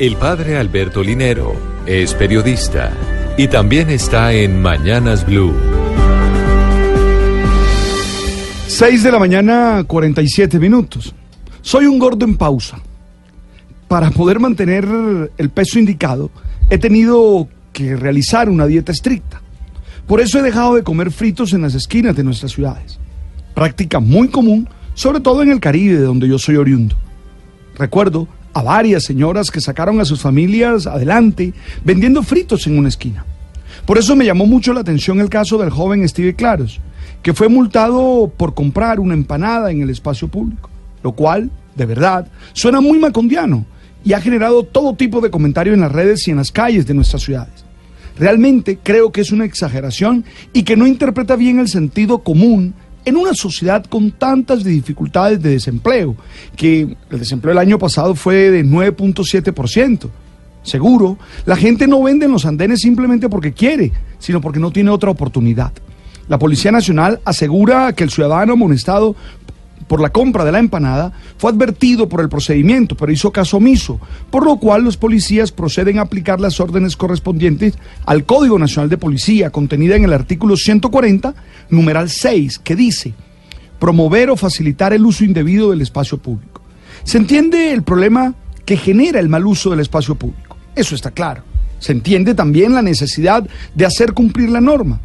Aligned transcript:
El 0.00 0.16
padre 0.16 0.56
Alberto 0.56 1.02
Linero 1.02 1.54
es 1.84 2.14
periodista 2.14 2.90
y 3.36 3.48
también 3.48 3.90
está 3.90 4.32
en 4.32 4.62
Mañanas 4.62 5.26
Blue. 5.26 5.54
6 8.66 9.02
de 9.02 9.12
la 9.12 9.18
mañana, 9.18 9.84
47 9.86 10.58
minutos. 10.58 11.14
Soy 11.60 11.84
un 11.84 11.98
gordo 11.98 12.24
en 12.24 12.38
pausa. 12.38 12.80
Para 13.88 14.10
poder 14.10 14.40
mantener 14.40 14.88
el 15.36 15.50
peso 15.50 15.78
indicado, 15.78 16.30
he 16.70 16.78
tenido 16.78 17.46
que 17.70 17.94
realizar 17.94 18.48
una 18.48 18.66
dieta 18.66 18.92
estricta. 18.92 19.42
Por 20.06 20.22
eso 20.22 20.38
he 20.38 20.42
dejado 20.42 20.76
de 20.76 20.82
comer 20.82 21.10
fritos 21.10 21.52
en 21.52 21.60
las 21.60 21.74
esquinas 21.74 22.16
de 22.16 22.24
nuestras 22.24 22.52
ciudades. 22.52 22.98
Práctica 23.54 24.00
muy 24.00 24.28
común, 24.28 24.66
sobre 24.94 25.20
todo 25.20 25.42
en 25.42 25.52
el 25.52 25.60
Caribe, 25.60 25.96
de 25.96 26.06
donde 26.06 26.26
yo 26.26 26.38
soy 26.38 26.56
oriundo. 26.56 26.96
Recuerdo 27.76 28.28
a 28.52 28.62
varias 28.62 29.04
señoras 29.04 29.50
que 29.50 29.60
sacaron 29.60 30.00
a 30.00 30.04
sus 30.04 30.20
familias 30.20 30.86
adelante 30.86 31.52
vendiendo 31.84 32.22
fritos 32.22 32.66
en 32.66 32.78
una 32.78 32.88
esquina. 32.88 33.24
Por 33.86 33.98
eso 33.98 34.16
me 34.16 34.24
llamó 34.24 34.46
mucho 34.46 34.72
la 34.72 34.80
atención 34.80 35.20
el 35.20 35.28
caso 35.28 35.58
del 35.58 35.70
joven 35.70 36.08
Steve 36.08 36.34
Claros, 36.34 36.80
que 37.22 37.34
fue 37.34 37.48
multado 37.48 38.32
por 38.36 38.54
comprar 38.54 39.00
una 39.00 39.14
empanada 39.14 39.70
en 39.70 39.82
el 39.82 39.90
espacio 39.90 40.28
público, 40.28 40.70
lo 41.02 41.12
cual, 41.12 41.50
de 41.74 41.86
verdad, 41.86 42.28
suena 42.52 42.80
muy 42.80 42.98
macondiano 42.98 43.64
y 44.04 44.12
ha 44.12 44.20
generado 44.20 44.64
todo 44.64 44.94
tipo 44.94 45.20
de 45.20 45.30
comentarios 45.30 45.74
en 45.74 45.80
las 45.80 45.92
redes 45.92 46.26
y 46.26 46.30
en 46.30 46.38
las 46.38 46.52
calles 46.52 46.86
de 46.86 46.94
nuestras 46.94 47.22
ciudades. 47.22 47.64
Realmente 48.18 48.78
creo 48.82 49.12
que 49.12 49.22
es 49.22 49.32
una 49.32 49.44
exageración 49.44 50.24
y 50.52 50.62
que 50.62 50.76
no 50.76 50.86
interpreta 50.86 51.36
bien 51.36 51.58
el 51.58 51.68
sentido 51.68 52.18
común 52.18 52.74
en 53.04 53.16
una 53.16 53.34
sociedad 53.34 53.84
con 53.84 54.10
tantas 54.12 54.64
dificultades 54.64 55.42
de 55.42 55.50
desempleo, 55.50 56.16
que 56.56 56.96
el 57.10 57.18
desempleo 57.18 57.52
el 57.52 57.58
año 57.58 57.78
pasado 57.78 58.14
fue 58.14 58.50
de 58.50 58.64
9.7%. 58.64 60.08
Seguro, 60.62 61.18
la 61.46 61.56
gente 61.56 61.86
no 61.86 62.02
vende 62.02 62.26
en 62.26 62.32
los 62.32 62.44
andenes 62.44 62.80
simplemente 62.80 63.28
porque 63.28 63.52
quiere, 63.52 63.92
sino 64.18 64.40
porque 64.40 64.60
no 64.60 64.70
tiene 64.70 64.90
otra 64.90 65.10
oportunidad. 65.10 65.72
La 66.28 66.38
Policía 66.38 66.70
Nacional 66.70 67.20
asegura 67.24 67.92
que 67.92 68.04
el 68.04 68.10
ciudadano 68.10 68.52
amonestado 68.52 69.16
por 69.90 70.00
la 70.00 70.10
compra 70.10 70.44
de 70.44 70.52
la 70.52 70.60
empanada 70.60 71.12
fue 71.36 71.50
advertido 71.50 72.08
por 72.08 72.20
el 72.20 72.28
procedimiento, 72.28 72.96
pero 72.96 73.10
hizo 73.10 73.32
caso 73.32 73.56
omiso, 73.56 73.98
por 74.30 74.44
lo 74.44 74.56
cual 74.58 74.84
los 74.84 74.96
policías 74.96 75.50
proceden 75.50 75.98
a 75.98 76.02
aplicar 76.02 76.40
las 76.40 76.60
órdenes 76.60 76.96
correspondientes 76.96 77.74
al 78.06 78.24
Código 78.24 78.56
Nacional 78.56 78.88
de 78.88 78.98
Policía, 78.98 79.50
contenida 79.50 79.96
en 79.96 80.04
el 80.04 80.12
artículo 80.12 80.56
140, 80.56 81.34
numeral 81.70 82.08
6, 82.08 82.60
que 82.60 82.76
dice 82.76 83.14
promover 83.80 84.30
o 84.30 84.36
facilitar 84.36 84.92
el 84.92 85.04
uso 85.04 85.24
indebido 85.24 85.72
del 85.72 85.80
espacio 85.80 86.18
público. 86.18 86.62
Se 87.02 87.18
entiende 87.18 87.72
el 87.72 87.82
problema 87.82 88.36
que 88.64 88.76
genera 88.76 89.18
el 89.18 89.28
mal 89.28 89.44
uso 89.44 89.70
del 89.70 89.80
espacio 89.80 90.14
público, 90.14 90.56
eso 90.76 90.94
está 90.94 91.10
claro. 91.10 91.42
Se 91.80 91.90
entiende 91.90 92.36
también 92.36 92.74
la 92.74 92.82
necesidad 92.82 93.44
de 93.74 93.86
hacer 93.86 94.12
cumplir 94.12 94.50
la 94.50 94.60
norma, 94.60 95.00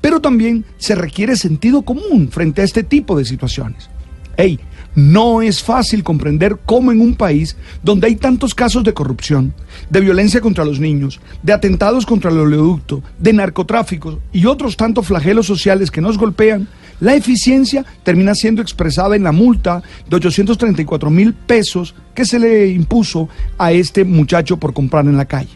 pero 0.00 0.20
también 0.20 0.64
se 0.76 0.96
requiere 0.96 1.36
sentido 1.36 1.82
común 1.82 2.30
frente 2.32 2.62
a 2.62 2.64
este 2.64 2.82
tipo 2.82 3.16
de 3.16 3.26
situaciones. 3.26 3.94
Hey, 4.36 4.58
no 4.94 5.42
es 5.42 5.62
fácil 5.62 6.04
comprender 6.04 6.58
cómo 6.64 6.92
en 6.92 7.00
un 7.00 7.14
país 7.14 7.56
donde 7.82 8.06
hay 8.06 8.16
tantos 8.16 8.54
casos 8.54 8.84
de 8.84 8.94
corrupción, 8.94 9.52
de 9.90 10.00
violencia 10.00 10.40
contra 10.40 10.64
los 10.64 10.78
niños, 10.78 11.20
de 11.42 11.52
atentados 11.52 12.06
contra 12.06 12.30
el 12.30 12.38
oleoducto, 12.38 13.02
de 13.18 13.32
narcotráficos 13.32 14.18
y 14.32 14.46
otros 14.46 14.76
tantos 14.76 15.06
flagelos 15.06 15.46
sociales 15.46 15.90
que 15.90 16.00
nos 16.00 16.18
golpean, 16.18 16.68
la 17.00 17.14
eficiencia 17.16 17.84
termina 18.04 18.34
siendo 18.34 18.62
expresada 18.62 19.16
en 19.16 19.24
la 19.24 19.32
multa 19.32 19.82
de 20.08 20.16
834 20.16 21.10
mil 21.10 21.34
pesos 21.34 21.94
que 22.14 22.24
se 22.24 22.38
le 22.38 22.68
impuso 22.68 23.28
a 23.58 23.72
este 23.72 24.04
muchacho 24.04 24.58
por 24.58 24.72
comprar 24.72 25.06
en 25.06 25.16
la 25.16 25.24
calle. 25.24 25.50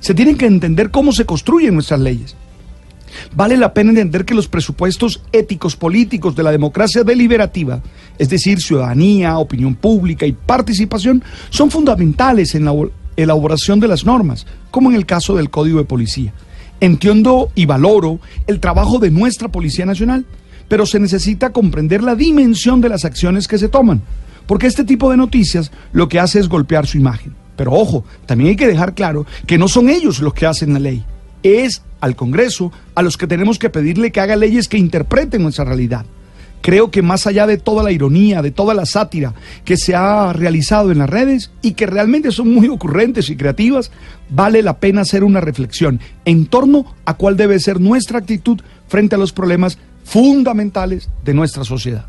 Se 0.00 0.14
tienen 0.14 0.38
que 0.38 0.46
entender 0.46 0.90
cómo 0.90 1.12
se 1.12 1.26
construyen 1.26 1.74
nuestras 1.74 2.00
leyes. 2.00 2.34
Vale 3.34 3.56
la 3.56 3.74
pena 3.74 3.90
entender 3.90 4.24
que 4.24 4.34
los 4.34 4.48
presupuestos 4.48 5.22
éticos 5.32 5.76
políticos 5.76 6.34
de 6.36 6.42
la 6.42 6.50
democracia 6.50 7.04
deliberativa, 7.04 7.80
es 8.18 8.28
decir, 8.28 8.60
ciudadanía, 8.60 9.38
opinión 9.38 9.74
pública 9.74 10.26
y 10.26 10.32
participación, 10.32 11.22
son 11.50 11.70
fundamentales 11.70 12.54
en 12.54 12.64
la 12.64 12.74
elaboración 13.16 13.80
de 13.80 13.88
las 13.88 14.04
normas, 14.04 14.46
como 14.70 14.90
en 14.90 14.96
el 14.96 15.06
caso 15.06 15.36
del 15.36 15.50
Código 15.50 15.78
de 15.78 15.84
Policía. 15.84 16.32
Entiendo 16.80 17.50
y 17.54 17.66
valoro 17.66 18.20
el 18.46 18.60
trabajo 18.60 18.98
de 18.98 19.10
nuestra 19.10 19.48
Policía 19.48 19.86
Nacional, 19.86 20.24
pero 20.68 20.86
se 20.86 21.00
necesita 21.00 21.50
comprender 21.50 22.02
la 22.02 22.14
dimensión 22.14 22.80
de 22.80 22.88
las 22.88 23.04
acciones 23.04 23.48
que 23.48 23.58
se 23.58 23.68
toman, 23.68 24.02
porque 24.46 24.66
este 24.66 24.84
tipo 24.84 25.10
de 25.10 25.16
noticias 25.16 25.70
lo 25.92 26.08
que 26.08 26.20
hace 26.20 26.38
es 26.38 26.48
golpear 26.48 26.86
su 26.86 26.96
imagen. 26.96 27.34
Pero 27.56 27.72
ojo, 27.72 28.04
también 28.24 28.50
hay 28.50 28.56
que 28.56 28.66
dejar 28.66 28.94
claro 28.94 29.26
que 29.46 29.58
no 29.58 29.68
son 29.68 29.90
ellos 29.90 30.20
los 30.20 30.32
que 30.32 30.46
hacen 30.46 30.72
la 30.72 30.78
ley 30.78 31.04
es 31.42 31.82
al 32.00 32.16
Congreso 32.16 32.72
a 32.94 33.02
los 33.02 33.16
que 33.16 33.26
tenemos 33.26 33.58
que 33.58 33.70
pedirle 33.70 34.12
que 34.12 34.20
haga 34.20 34.36
leyes 34.36 34.68
que 34.68 34.78
interpreten 34.78 35.42
nuestra 35.42 35.64
realidad. 35.64 36.06
Creo 36.62 36.90
que 36.90 37.00
más 37.00 37.26
allá 37.26 37.46
de 37.46 37.56
toda 37.56 37.82
la 37.82 37.90
ironía, 37.90 38.42
de 38.42 38.50
toda 38.50 38.74
la 38.74 38.84
sátira 38.84 39.34
que 39.64 39.78
se 39.78 39.94
ha 39.94 40.32
realizado 40.32 40.90
en 40.90 40.98
las 40.98 41.08
redes 41.08 41.50
y 41.62 41.72
que 41.72 41.86
realmente 41.86 42.32
son 42.32 42.52
muy 42.52 42.68
ocurrentes 42.68 43.30
y 43.30 43.36
creativas, 43.36 43.90
vale 44.28 44.62
la 44.62 44.78
pena 44.78 45.00
hacer 45.00 45.24
una 45.24 45.40
reflexión 45.40 46.00
en 46.26 46.46
torno 46.46 46.94
a 47.06 47.14
cuál 47.14 47.36
debe 47.38 47.58
ser 47.60 47.80
nuestra 47.80 48.18
actitud 48.18 48.60
frente 48.88 49.14
a 49.14 49.18
los 49.18 49.32
problemas 49.32 49.78
fundamentales 50.04 51.08
de 51.24 51.34
nuestra 51.34 51.64
sociedad. 51.64 52.04